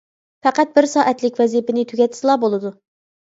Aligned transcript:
پەقەت 0.45 0.71
بىر 0.77 0.87
سائەتلىك 0.93 1.37
ۋەزىپىنى 1.41 1.85
تۈگەتسىلا 1.91 2.39
بولىدۇ. 2.45 2.73